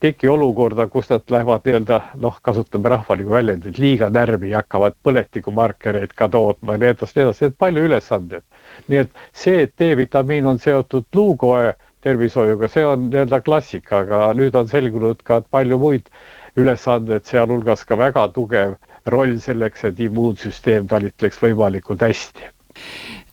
teki 0.00 0.28
olukorda, 0.28 0.86
kus 0.86 1.10
nad 1.10 1.30
lähevad 1.30 1.66
nii-öelda 1.66 1.98
noh, 2.22 2.38
kasutame 2.42 2.92
rahvalikku 2.94 3.32
väljendit, 3.34 3.78
liiga 3.82 4.08
närvi 4.14 4.52
ja 4.52 4.62
hakkavad 4.62 4.96
põletikumarkereid 5.06 6.14
ka 6.18 6.28
tootma 6.32 6.76
ja 6.76 6.82
nii 6.82 6.90
edasi, 6.94 7.16
nii 7.16 7.26
edasi, 7.26 7.50
palju 7.58 7.84
ülesandeid. 7.88 8.44
nii 8.88 9.00
et 9.04 9.22
see, 9.32 9.62
et 9.66 9.74
D-vitamiin 9.80 10.46
on 10.46 10.58
seotud 10.62 11.08
luukoe 11.14 11.74
tervishoiuga, 12.06 12.68
see 12.70 12.86
on 12.86 13.08
nii-öelda 13.08 13.40
klassika, 13.42 14.04
aga 14.04 14.28
nüüd 14.38 14.54
on 14.54 14.68
selgunud 14.70 15.24
ka 15.26 15.40
palju 15.50 15.78
muid 15.78 16.12
ülesandeid, 16.56 17.26
sealhulgas 17.26 17.84
ka 17.88 17.98
väga 17.98 18.28
tugev 18.36 18.78
roll 19.06 19.34
selleks, 19.42 19.84
et 19.84 20.00
immuunsüsteem 20.06 20.86
talitleks 20.86 21.42
võimalikult 21.42 22.06
hästi 22.06 22.54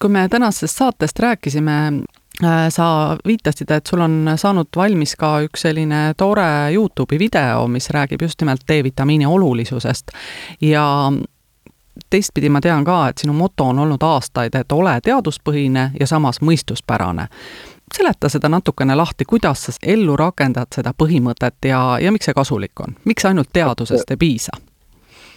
kui 0.02 0.10
me 0.10 0.28
tänasest 0.30 0.78
saatest 0.82 1.20
rääkisime 1.20 1.76
sa 2.70 3.18
viitasid, 3.28 3.72
et 3.72 3.88
sul 3.88 4.02
on 4.04 4.34
saanud 4.36 4.68
valmis 4.76 5.16
ka 5.16 5.38
üks 5.46 5.62
selline 5.68 6.14
tore 6.18 6.72
Youtube'i 6.74 7.20
video, 7.20 7.68
mis 7.68 7.90
räägib 7.90 8.22
just 8.22 8.42
nimelt 8.42 8.66
D-vitamiini 8.68 9.26
olulisusest. 9.26 10.12
Ja 10.62 11.12
teistpidi 12.10 12.50
ma 12.50 12.62
tean 12.62 12.84
ka, 12.86 13.08
et 13.08 13.18
sinu 13.18 13.34
moto 13.34 13.70
on 13.72 13.80
olnud 13.80 14.04
aastaid, 14.04 14.56
et 14.56 14.72
ole 14.72 15.00
teaduspõhine 15.02 15.92
ja 16.00 16.08
samas 16.08 16.42
mõistuspärane. 16.42 17.28
seleta 17.94 18.30
seda 18.30 18.50
natukene 18.50 18.96
lahti, 18.96 19.26
kuidas 19.26 19.64
sa 19.64 19.72
ellu 19.84 20.18
rakendad 20.18 20.68
seda 20.76 20.94
põhimõtet 20.98 21.70
ja, 21.70 21.98
ja 22.02 22.12
miks 22.12 22.26
see 22.26 22.34
kasulik 22.34 22.80
on, 22.80 22.96
miks 23.06 23.26
ainult 23.26 23.50
teadusest 23.54 24.12
ei 24.12 24.18
piisa 24.18 24.52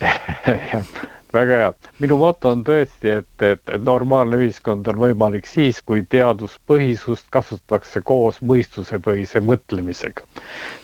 väga 1.32 1.56
hea, 1.60 1.72
minu 2.02 2.16
moto 2.20 2.50
on 2.54 2.62
tõesti, 2.64 3.10
et, 3.20 3.44
et 3.44 3.72
normaalne 3.84 4.38
ühiskond 4.40 4.88
on 4.88 5.00
võimalik 5.02 5.46
siis, 5.46 5.80
kui 5.84 6.04
teaduspõhisust 6.14 7.28
kasutatakse 7.34 8.00
koos 8.06 8.40
mõistusepõhise 8.42 9.42
mõtlemisega. 9.44 10.24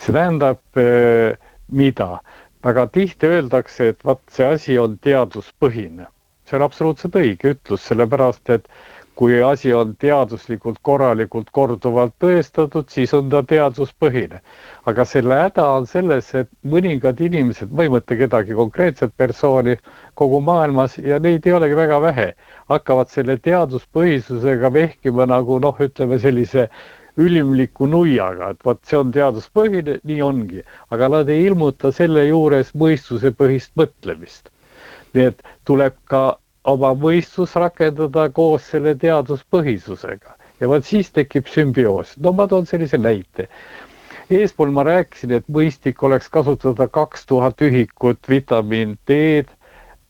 see 0.01 0.13
tähendab 0.13 0.61
äh, 0.81 1.39
mida? 1.69 2.19
väga 2.65 2.87
tihti 2.89 3.29
öeldakse, 3.29 3.89
et 3.93 4.05
vot 4.09 4.21
see 4.33 4.47
asi 4.47 4.79
on 4.81 4.99
teaduspõhine. 5.05 6.07
see 6.49 6.57
on 6.59 6.63
absoluutselt 6.65 7.17
õige 7.21 7.55
ütlus, 7.57 7.85
sellepärast 7.89 8.51
et 8.51 8.69
kui 9.15 9.43
asi 9.43 9.73
on 9.75 9.93
teaduslikult 10.03 10.81
korralikult 10.83 11.51
korduvalt 11.55 12.15
tõestatud, 12.23 12.89
siis 12.91 13.13
on 13.15 13.29
ta 13.31 13.43
teaduspõhine. 13.47 14.41
aga 14.87 15.05
selle 15.05 15.35
häda 15.39 15.67
on 15.77 15.87
selles, 15.87 16.35
et 16.35 16.49
mõningad 16.73 17.21
inimesed, 17.21 17.71
ma 17.71 17.87
ei 17.87 17.93
mõtle 17.95 18.19
kedagi 18.19 18.55
konkreetset 18.59 19.15
persooni 19.17 19.77
kogu 20.15 20.41
maailmas 20.41 20.99
ja 20.99 21.19
neid 21.19 21.47
ei 21.47 21.53
olegi 21.53 21.77
väga 21.77 22.01
vähe, 22.03 22.27
hakkavad 22.69 23.09
selle 23.09 23.39
teaduspõhisusega 23.39 24.73
vehkima 24.73 25.27
nagu 25.27 25.59
noh, 25.59 25.81
ütleme 25.81 26.19
sellise 26.19 26.69
ülimliku 27.17 27.87
nuiaga, 27.87 28.51
et 28.51 28.65
vot 28.65 28.81
see 28.85 28.99
on 28.99 29.13
teaduspõhine, 29.15 30.01
nii 30.03 30.23
ongi, 30.23 30.65
aga 30.91 31.09
nad 31.09 31.29
ei 31.31 31.47
ilmuta 31.47 31.93
selle 31.93 32.27
juures 32.27 32.75
mõistusepõhist 32.75 33.73
mõtlemist. 33.79 34.51
nii 35.15 35.31
et 35.31 35.43
tuleb 35.65 35.95
ka 36.11 36.39
oma 36.65 36.95
mõistus 36.97 37.55
rakendada 37.61 38.29
koos 38.33 38.71
selle 38.73 38.95
teaduspõhisusega 39.01 40.37
ja 40.61 40.69
vot 40.71 40.87
siis 40.87 41.11
tekib 41.13 41.49
sümbioos. 41.51 42.15
no 42.21 42.33
ma 42.33 42.47
toon 42.49 42.67
sellise 42.67 42.99
näite. 42.99 43.49
eespool 44.31 44.71
ma 44.73 44.85
rääkisin, 44.87 45.33
et 45.37 45.49
mõistlik 45.49 46.03
oleks 46.03 46.29
kasutada 46.29 46.89
kaks 46.89 47.27
tuhat 47.27 47.61
ühikut 47.61 48.29
vitamiin 48.29 48.97
D-d 49.09 49.51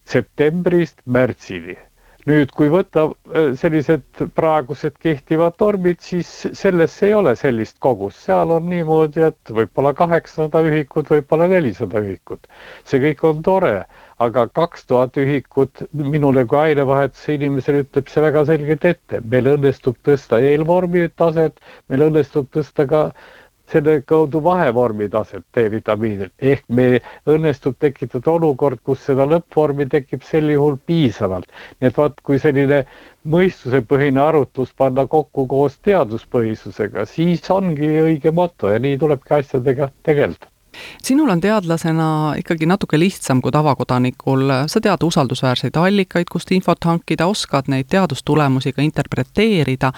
septembrist 0.07 1.01
märtsini. 1.07 1.77
nüüd, 2.25 2.53
kui 2.57 2.71
võtta 2.73 3.09
äh, 3.11 3.51
sellised 3.61 4.23
praegused 4.35 4.95
kehtivad 5.03 5.59
normid, 5.61 5.99
siis 6.01 6.31
selles 6.57 6.95
ei 7.03 7.13
ole 7.15 7.35
sellist 7.37 7.77
kogust, 7.85 8.23
seal 8.25 8.55
on 8.55 8.71
niimoodi, 8.71 9.27
et 9.27 9.53
võib-olla 9.59 9.93
kaheksasada 9.93 10.63
ühikut, 10.65 11.11
võib-olla 11.11 11.51
nelisada 11.51 12.01
ühikut. 12.01 12.47
see 12.85 13.03
kõik 13.09 13.27
on 13.29 13.43
tore 13.43 13.77
aga 14.27 14.47
kaks 14.59 14.87
tuhat 14.91 15.17
ühikut 15.21 15.85
minule 16.15 16.45
kui 16.51 16.59
ainevahetuse 16.63 17.37
inimesele 17.39 17.85
ütleb 17.85 18.11
see 18.13 18.25
väga 18.25 18.45
selgelt 18.51 18.85
ette, 18.91 19.21
meil 19.35 19.49
õnnestub 19.55 19.97
tõsta 20.09 20.41
eelvormi 20.51 21.09
taset, 21.23 21.59
meil 21.89 22.07
õnnestub 22.09 22.51
tõsta 22.57 22.87
ka 22.91 23.09
selle 23.73 23.95
kaudu 24.07 24.43
vahevormi 24.45 25.09
taset 25.13 25.45
D-vitamiinil. 25.57 26.31
Ehk 26.53 26.65
me 26.69 27.01
õnnestub 27.35 27.79
tekitada 27.81 28.35
olukord, 28.35 28.83
kus 28.85 29.05
seda 29.09 29.27
lõppvormi 29.31 29.89
tekib 29.95 30.23
sel 30.29 30.51
juhul 30.53 30.77
piisavalt. 30.87 31.49
nii 31.81 31.91
et 31.91 32.01
vaat, 32.01 32.21
kui 32.23 32.39
selline 32.39 32.85
mõistusepõhine 33.37 34.21
arutlus 34.29 34.75
panna 34.77 35.07
kokku 35.17 35.47
koos 35.49 35.79
teaduspõhisusega, 35.89 37.07
siis 37.17 37.51
ongi 37.51 37.95
õige 38.09 38.33
moto 38.33 38.73
ja 38.73 38.79
nii 38.79 38.99
tulebki 39.01 39.41
asjadega 39.41 39.91
tegeleda 40.03 40.54
sinul 41.03 41.31
on 41.31 41.41
teadlasena 41.41 42.35
ikkagi 42.39 42.67
natuke 42.67 42.99
lihtsam 42.99 43.43
kui 43.43 43.53
tavakodanikul, 43.53 44.51
sa 44.67 44.81
tead 44.81 45.03
usaldusväärseid 45.03 45.77
allikaid, 45.77 46.31
kust 46.33 46.53
infot 46.53 46.85
hankida, 46.85 47.27
oskad 47.27 47.69
neid 47.69 47.89
teadustulemusi 47.91 48.73
ka 48.73 48.83
interpreteerida, 48.83 49.93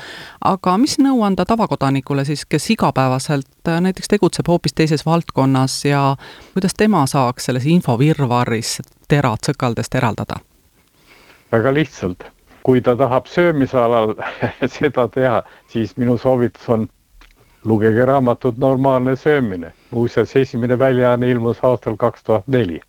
aga 0.45 0.77
mis 0.79 0.99
nõu 0.99 1.23
anda 1.27 1.45
tavakodanikule 1.45 2.25
siis, 2.25 2.45
kes 2.47 2.71
igapäevaselt 2.77 3.69
äh, 3.69 3.81
näiteks 3.81 4.09
tegutseb 4.09 4.49
hoopis 4.49 4.75
teises 4.75 5.07
valdkonnas 5.07 5.85
ja 5.85 6.17
kuidas 6.55 6.75
tema 6.75 7.07
saaks 7.07 7.51
selles 7.51 7.67
infovirvarris 7.67 8.81
terad 9.09 9.47
sõkaldest 9.47 9.95
eraldada? 9.95 10.41
väga 11.53 11.73
lihtsalt, 11.75 12.27
kui 12.67 12.81
ta 12.83 12.97
tahab 12.99 13.29
söömise 13.31 13.79
alal 13.79 14.15
seda 14.79 15.09
teha, 15.09 15.43
siis 15.73 15.97
minu 15.97 16.19
soovitus 16.19 16.69
on 16.69 16.89
lugege 17.67 18.05
raamatut 18.07 18.59
Normaalne 18.59 19.17
söömine, 19.17 19.73
muuseas 19.91 20.37
esimene 20.37 20.79
väljaanne 20.79 21.31
ilmus 21.31 21.59
aastal 21.65 21.97
kaks 21.97 22.23
tuhat 22.25 22.47
neli. 22.49 22.81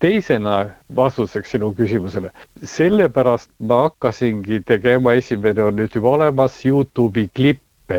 teisena 0.00 0.66
vastuseks 0.96 1.50
sinu 1.52 1.74
küsimusele, 1.76 2.30
sellepärast 2.64 3.50
ma 3.58 3.82
hakkasingi 3.82 4.62
tegema, 4.70 5.12
esimene 5.20 5.66
on 5.66 5.76
nüüd 5.76 5.98
juba 5.98 6.14
olemas, 6.16 6.56
Youtube'i 6.64 7.28
klippe, 7.36 7.98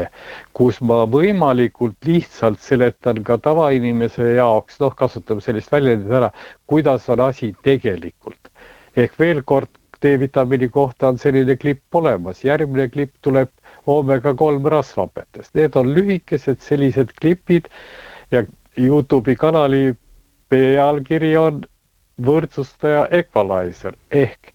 kus 0.58 0.82
ma 0.82 1.04
võimalikult 1.06 2.10
lihtsalt 2.10 2.60
seletan 2.60 3.22
ka 3.27 3.38
tavainimese 3.38 4.32
jaoks, 4.39 4.80
noh, 4.82 4.96
kasutame 4.98 5.46
sellist 5.46 5.72
väljendit 5.72 6.18
ära, 6.22 6.32
kuidas 6.65 7.06
on 7.13 7.22
asi 7.27 7.54
tegelikult. 7.63 8.50
ehk 8.98 9.20
veel 9.20 9.44
kord, 9.44 9.70
D-vitamiini 10.01 10.70
kohta 10.70 11.08
on 11.08 11.18
selline 11.22 11.56
klipp 11.58 11.96
olemas, 11.96 12.42
järgmine 12.44 12.89
klipp 12.89 13.13
tuleb 13.22 13.50
oomega 13.88 14.34
kolm 14.38 14.65
rasvhapetest, 14.72 15.54
need 15.56 15.75
on 15.75 15.92
lühikesed 15.96 16.62
sellised 16.62 17.13
klipid 17.20 17.70
ja 18.32 18.44
Youtube'i 18.77 19.36
kanali 19.39 19.94
pealkiri 20.50 21.36
on 21.38 21.62
võrdsustaja 22.25 23.06
equalizer 23.20 23.96
ehk 24.12 24.51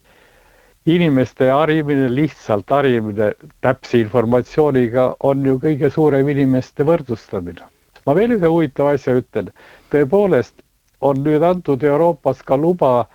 inimeste 0.86 1.50
harimine, 1.52 2.08
lihtsalt 2.14 2.70
harimine. 2.72 3.32
Täpse 3.60 4.00
informatsiooniga 4.00 5.10
on 5.30 5.44
ju 5.46 5.58
kõige 5.62 5.90
suurem 5.92 6.28
inimeste 6.28 6.84
võrdsustamine. 6.88 7.68
ma 8.06 8.14
veel 8.16 8.32
ühe 8.32 8.48
huvitava 8.48 8.94
asja 8.96 9.12
ütlen, 9.20 9.50
tõepoolest 9.92 10.62
on 11.00 11.20
nüüd 11.24 11.42
antud 11.44 11.82
Euroopas 11.84 12.40
ka 12.42 12.56
luba 12.56 13.06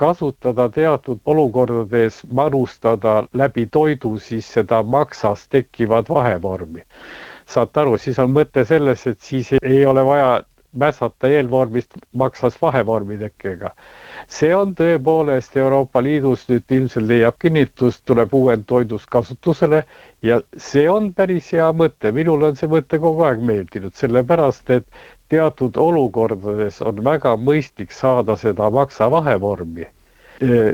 kasutada 0.00 0.68
teatud 0.72 1.20
olukordades, 1.26 2.20
manustada 2.32 3.14
läbi 3.36 3.66
toidu 3.66 4.14
siis 4.18 4.48
seda 4.58 4.82
maksas 4.82 5.48
tekkivat 5.48 6.08
vahevormi. 6.08 6.84
saate 7.50 7.80
aru, 7.80 7.98
siis 7.98 8.18
on 8.22 8.30
mõte 8.30 8.64
selles, 8.64 9.06
et 9.10 9.20
siis 9.20 9.48
ei 9.62 9.86
ole 9.86 10.04
vaja 10.06 10.30
mässata 10.72 11.28
eelvormist 11.28 11.96
maksas 12.12 12.56
vahevormi 12.62 13.18
tekkega. 13.18 13.70
see 14.28 14.54
on 14.56 14.74
tõepoolest 14.78 15.56
Euroopa 15.58 16.02
Liidus 16.02 16.44
nüüd 16.48 16.74
ilmselt 16.76 17.06
leiab 17.06 17.38
kinnitust, 17.42 18.04
tuleb 18.06 18.34
uuend 18.34 18.64
toidus 18.66 19.06
kasutusele 19.06 19.84
ja 20.22 20.40
see 20.56 20.88
on 20.90 21.12
päris 21.14 21.52
hea 21.52 21.72
mõte, 21.72 22.12
minule 22.12 22.52
on 22.52 22.56
see 22.56 22.68
mõte 22.70 22.98
kogu 23.02 23.26
aeg 23.26 23.42
meeldinud, 23.42 23.94
sellepärast 23.94 24.70
et 24.70 24.86
teatud 25.30 25.76
olukordades 25.78 26.80
on 26.90 27.00
väga 27.06 27.32
mõistlik 27.48 27.92
saada 27.94 28.36
seda 28.36 28.70
maksavahevormi. 28.76 29.86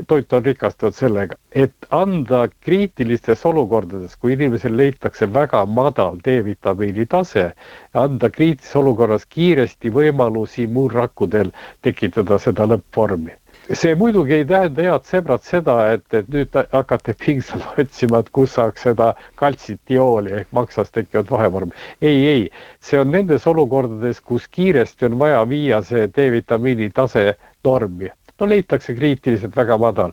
toit 0.07 0.33
on 0.33 0.45
rikastatud 0.45 0.95
sellega, 0.95 1.35
et 1.51 1.73
anda 1.91 2.47
kriitilistes 2.65 3.41
olukordades, 3.45 4.15
kui 4.15 4.33
inimesel 4.37 4.77
leitakse 4.79 5.27
väga 5.33 5.65
madal 5.65 6.21
D-vitamiini 6.27 7.05
tase, 7.15 7.49
anda 7.93 8.29
kriitilises 8.29 8.75
olukorras 8.81 9.25
kiiresti 9.25 9.91
võimalusi 9.99 10.63
immuunrakkudel 10.69 11.51
tekitada 11.81 12.39
seda 12.39 12.69
lõppvormi 12.73 13.35
see 13.75 13.95
muidugi 13.99 14.33
ei 14.37 14.45
tähenda, 14.47 14.83
head 14.85 15.07
sõbrad, 15.09 15.43
seda, 15.43 15.75
et, 15.95 16.03
et 16.15 16.27
nüüd 16.31 16.55
hakata 16.71 17.15
pingsalt 17.19 17.65
otsima, 17.83 18.21
et 18.23 18.29
kus 18.35 18.53
saaks 18.57 18.85
seda 18.87 19.11
kaltsitiooli 19.39 20.35
ehk 20.41 20.53
maksast 20.55 20.93
tekkivat 20.95 21.31
vahevormi. 21.31 21.73
ei, 22.01 22.21
ei, 22.31 22.43
see 22.79 22.99
on 23.01 23.11
nendes 23.11 23.47
olukordades, 23.47 24.21
kus 24.21 24.47
kiiresti 24.47 25.09
on 25.09 25.19
vaja 25.19 25.43
viia 25.49 25.81
see 25.83 26.07
D-vitamiini 26.07 26.89
tase 26.95 27.33
normi. 27.67 28.11
no 28.39 28.45
leitakse 28.47 28.93
kriitiliselt 28.95 29.55
väga 29.55 29.77
madal. 29.77 30.11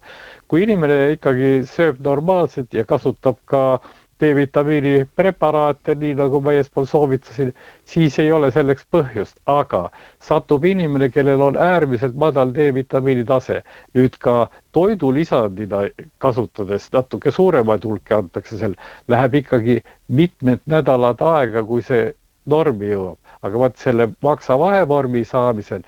kui 0.49 0.63
inimene 0.67 1.13
ikkagi 1.15 1.61
sööb 1.69 2.01
normaalselt 2.05 2.75
ja 2.75 2.85
kasutab 2.85 3.39
ka 3.47 3.65
äh, 3.75 3.93
D-vitamiini 4.21 5.05
preparaate, 5.17 5.95
nii 5.99 6.15
nagu 6.19 6.41
ma 6.45 6.55
eespool 6.55 6.87
soovitasin, 6.87 7.53
siis 7.85 8.19
ei 8.23 8.33
ole 8.33 8.51
selleks 8.55 8.87
põhjust, 8.95 9.37
aga 9.51 9.89
satub 10.23 10.65
inimene, 10.65 11.11
kellel 11.15 11.43
on 11.43 11.59
äärmiselt 11.61 12.15
madal 12.15 12.55
D-vitamiini 12.55 13.25
tase, 13.29 13.63
nüüd 13.99 14.19
ka 14.23 14.37
toidulisandina 14.73 15.85
kasutades 16.23 16.91
natuke 16.95 17.33
suuremaid 17.35 17.85
hulki 17.85 18.15
antakse 18.15 18.59
seal, 18.61 18.77
läheb 19.09 19.41
ikkagi 19.43 19.81
mitmed 20.09 20.63
nädalad 20.71 21.23
aega, 21.35 21.65
kui 21.67 21.83
see 21.83 22.13
normi 22.51 22.91
jõuab, 22.93 23.19
aga 23.45 23.61
vot 23.61 23.77
selle 23.81 24.09
maksa 24.25 24.57
vahevormi 24.61 25.25
saamisel 25.29 25.85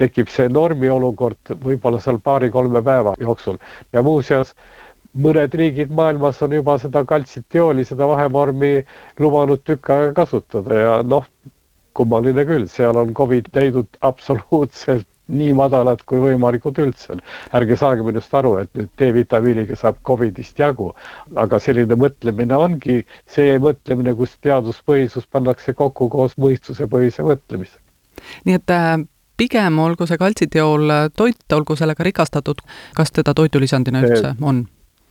tekib 0.00 0.30
see 0.32 0.48
normi 0.52 0.88
olukord 0.92 1.52
võib-olla 1.64 2.00
seal 2.00 2.20
paari-kolme 2.24 2.82
päeva 2.84 3.14
jooksul. 3.20 3.58
Ja 3.92 4.02
muuseas 4.02 4.54
mõned 5.18 5.54
riigid 5.60 5.92
maailmas 5.94 6.42
on 6.46 6.54
juba 6.54 6.78
seda 6.82 7.04
kaltsitiooli, 7.08 7.84
seda 7.88 8.08
vahevormi 8.08 8.72
lubanud 9.18 9.62
tükk 9.66 9.92
aega 9.94 10.12
kasutada 10.22 10.82
ja 10.82 10.96
noh, 11.02 11.26
kummaline 11.98 12.44
küll, 12.46 12.68
seal 12.70 12.98
on 13.00 13.14
Covid 13.14 13.50
leidnud 13.54 13.98
absoluutselt 14.06 15.08
nii 15.28 15.52
madalad 15.56 16.00
kui 16.08 16.20
võimalikud 16.22 16.78
üldse. 16.80 17.18
ärge 17.52 17.76
saage 17.76 18.04
minust 18.06 18.34
aru, 18.34 18.54
et 18.62 18.70
nüüd 18.78 18.88
D-vitamiiniga 19.00 19.76
saab 19.76 19.98
Covidist 20.06 20.58
jagu, 20.58 20.92
aga 21.36 21.60
selline 21.60 21.98
mõtlemine 22.00 22.56
ongi 22.56 23.02
see 23.28 23.58
mõtlemine, 23.60 24.14
kus 24.16 24.38
teaduspõhisus 24.44 25.28
pannakse 25.30 25.74
kokku 25.76 26.08
koos 26.08 26.38
mõistusepõhise 26.40 27.26
mõtlemisega. 27.26 27.84
nii 28.48 28.56
et 28.56 28.70
äh, 28.72 28.96
pigem 29.36 29.78
olgu 29.78 30.06
see 30.06 30.18
kaltsitiool 30.18 31.12
toit, 31.16 31.44
olgu 31.52 31.76
sellega 31.76 32.08
rikastatud, 32.08 32.64
kas 32.96 33.12
teda 33.12 33.34
toidulisandina 33.34 34.00
üldse 34.06 34.34
on? 34.40 34.64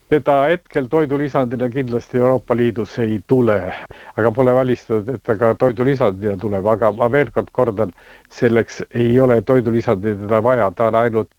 Teda 0.10 0.42
hetkel 0.42 0.88
toidulisandina 0.90 1.70
kindlasti 1.70 2.18
Euroopa 2.18 2.56
Liidus 2.56 3.00
ei 3.00 3.20
tule, 3.28 3.74
aga 4.18 4.32
pole 4.32 4.54
välistatud, 4.56 5.16
et 5.16 5.24
ta 5.24 5.36
ka 5.36 5.54
toidulisandina 5.60 6.38
tuleb, 6.38 6.66
aga 6.66 6.92
ma 6.96 7.12
veel 7.12 7.32
kord 7.36 7.52
kordan, 7.52 7.92
selleks 8.32 8.84
ei 8.96 9.20
ole 9.20 9.42
toidulisandit 9.42 10.22
teda 10.24 10.44
vaja, 10.44 10.72
ta 10.72 10.88
on 10.88 10.96
ainult 10.96 11.34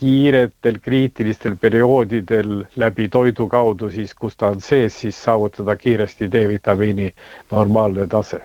kiiretel 0.00 0.78
kriitilistel 0.82 1.56
perioodidel 1.60 2.64
läbi 2.76 3.08
toidu 3.08 3.46
kaudu 3.48 3.90
siis, 3.90 4.14
kus 4.14 4.36
ta 4.36 4.48
on 4.54 4.60
sees, 4.60 5.00
siis 5.00 5.24
saavutada 5.24 5.76
kiiresti 5.76 6.30
D-vitamiini 6.32 7.10
normaalne 7.50 8.06
tase. 8.06 8.40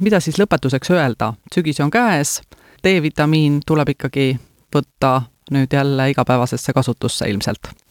mida 0.00 0.20
siis 0.20 0.38
lõpetuseks 0.40 0.90
öelda, 0.90 1.34
sügis 1.54 1.80
on 1.80 1.90
käes, 1.90 2.40
D-vitamiin 2.84 3.60
tuleb 3.66 3.94
ikkagi 3.94 4.38
võtta 4.74 5.22
nüüd 5.52 5.72
jälle 5.72 6.10
igapäevasesse 6.10 6.72
kasutusse 6.72 7.28
ilmselt 7.28 7.81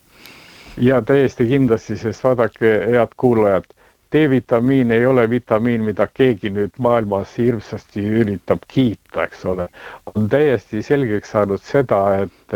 ja 0.78 1.02
täiesti 1.02 1.46
kindlasti, 1.48 1.98
sest 1.98 2.24
vaadake, 2.24 2.70
head 2.94 3.12
kuulajad, 3.18 3.66
D-vitamiin 4.12 4.92
ei 4.92 5.06
ole 5.06 5.30
vitamiin, 5.30 5.84
mida 5.84 6.08
keegi 6.14 6.50
nüüd 6.52 6.76
maailmas 6.84 7.34
hirmsasti 7.38 8.04
üritab 8.22 8.64
kiita, 8.68 9.24
eks 9.24 9.46
ole. 9.46 9.68
on 10.16 10.30
täiesti 10.30 10.82
selgeks 10.84 11.32
saanud 11.32 11.64
seda, 11.64 12.00
et 12.24 12.56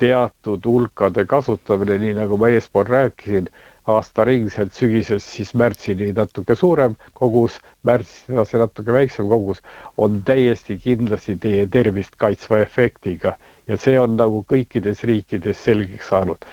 teatud 0.00 0.64
hulkade 0.64 1.24
kasutamine, 1.28 1.98
nii 1.98 2.14
nagu 2.20 2.36
ma 2.40 2.48
eespool 2.48 2.88
rääkisin, 2.88 3.48
aastaringselt 3.86 4.72
sügisest 4.76 5.28
siis 5.36 5.52
märtsini 5.54 6.12
natuke 6.16 6.54
suurem 6.56 6.96
kogus, 7.12 7.56
märtsis 7.84 8.28
edasi 8.28 8.60
natuke 8.60 8.92
väiksem 8.92 9.28
kogus, 9.28 9.62
on 9.96 10.20
täiesti 10.24 10.76
kindlasti 10.84 11.36
teie 11.40 11.66
tervist 11.66 12.16
kaitsva 12.16 12.60
efektiga 12.64 13.36
ja 13.68 13.76
see 13.80 13.96
on 14.00 14.16
nagu 14.20 14.44
kõikides 14.52 15.04
riikides 15.08 15.64
selgeks 15.64 16.08
saanud 16.12 16.44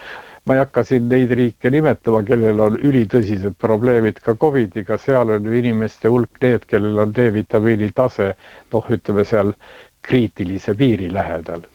ma 0.48 0.54
ei 0.56 0.60
hakka 0.64 0.84
siin 0.88 1.10
neid 1.12 1.32
riike 1.36 1.70
nimetama, 1.74 2.22
kellel 2.28 2.60
on 2.64 2.78
ülitõsised 2.90 3.58
probleemid 3.60 4.22
ka 4.24 4.36
Covidiga, 4.40 4.96
seal 5.04 5.34
on 5.36 5.44
ju 5.50 5.58
inimeste 5.60 6.08
hulk 6.14 6.40
need, 6.44 6.64
kellel 6.72 7.02
on 7.04 7.12
D-vitamiini 7.18 7.90
tase 7.98 8.30
noh, 8.72 8.88
ütleme 8.96 9.26
seal 9.28 9.52
kriitilise 10.08 10.76
piiri 10.80 11.10
lähedal. 11.14 11.66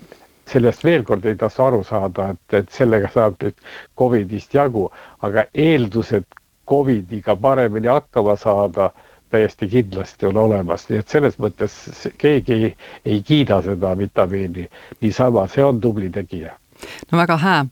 sellest 0.52 0.82
veel 0.84 1.04
kord 1.08 1.24
ei 1.24 1.36
tasu 1.40 1.62
aru 1.64 1.82
saada, 1.84 2.30
et, 2.34 2.54
et 2.58 2.70
sellega 2.72 3.08
saab 3.12 3.36
nüüd 3.44 3.60
Covidist 3.98 4.54
jagu, 4.56 4.86
aga 5.28 5.44
eeldused 5.66 6.24
Covidiga 6.68 7.36
paremini 7.36 7.88
hakkama 7.92 8.36
saada 8.36 8.90
täiesti 9.32 9.68
kindlasti 9.68 10.26
on 10.28 10.40
olemas, 10.46 10.88
nii 10.88 11.00
et 11.04 11.08
selles 11.12 11.38
mõttes 11.40 11.76
keegi 12.24 12.56
ei, 12.58 12.72
ei 13.04 13.22
kiida 13.22 13.60
seda 13.68 13.94
vitamiini. 14.00 14.66
Niisama, 15.00 15.46
see 15.48 15.64
on 15.64 15.80
tubli 15.80 16.10
tegija 16.12 16.56
no 17.12 17.18
väga 17.18 17.36
hää, 17.36 17.64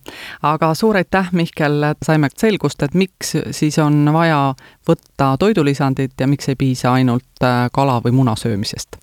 aga 0.42 0.75
suur 0.75 0.96
aitäh, 0.96 1.33
Mihkel, 1.33 1.85
saime 2.03 2.29
selgust, 2.37 2.83
et 2.83 2.94
miks 2.94 3.37
siis 3.51 3.79
on 3.79 4.05
vaja 4.12 4.55
võtta 4.88 5.35
toidulisandit 5.38 6.20
ja 6.20 6.27
miks 6.27 6.49
ei 6.49 6.59
piisa 6.59 6.92
ainult 6.92 7.44
äh, 7.44 7.68
kala 7.73 8.01
või 8.05 8.16
muna 8.23 8.37
söömisest? 8.37 9.01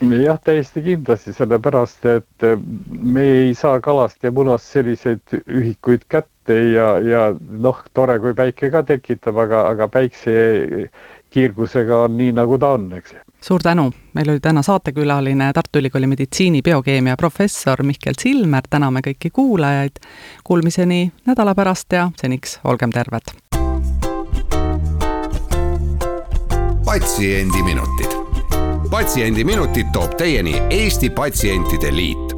jah, 0.00 0.38
täiesti 0.44 0.82
kindlasti, 0.82 1.32
sellepärast 1.34 2.06
et 2.06 2.46
äh, 2.46 2.58
me 3.02 3.24
ei 3.42 3.54
saa 3.58 3.80
kalast 3.80 4.22
ja 4.22 4.30
munast 4.30 4.70
selliseid 4.72 5.40
ühikuid 5.46 6.06
kätte 6.08 6.54
ja, 6.72 6.92
ja 7.02 7.22
noh, 7.38 7.82
tore, 7.94 8.18
kui 8.22 8.34
päike 8.38 8.70
ka 8.70 8.84
tekitab, 8.86 9.40
aga, 9.42 9.64
aga 9.72 9.88
päikse 9.92 10.36
kiirgusega 11.30 12.02
on 12.02 12.16
nii, 12.16 12.32
nagu 12.32 12.58
ta 12.58 12.74
on, 12.76 12.92
eks 12.92 13.14
suur 13.40 13.62
tänu, 13.62 13.90
meil 14.14 14.30
oli 14.30 14.40
täna 14.40 14.62
saatekülaline 14.62 15.52
Tartu 15.54 15.78
Ülikooli 15.78 16.06
meditsiini 16.06 16.62
biokeemia 16.62 17.16
professor 17.16 17.82
Mihkel 17.82 18.18
Silmer, 18.18 18.62
täname 18.70 19.00
kõiki 19.06 19.30
kuulajaid. 19.32 20.00
Kuulmiseni 20.44 21.12
nädala 21.26 21.54
pärast 21.54 21.92
ja 21.92 22.10
seniks 22.20 22.60
olgem 22.64 22.90
terved. 22.90 23.34
patsiendiminutid. 26.84 28.12
patsiendiminutid 28.90 29.86
toob 29.92 30.16
teieni 30.16 30.62
Eesti 30.70 31.10
Patsientide 31.10 31.96
Liit 31.96 32.37